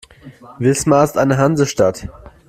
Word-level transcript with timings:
Wismar 0.57 1.03
ist 1.03 1.15
eine 1.15 1.37
Hansestadt. 1.37 2.09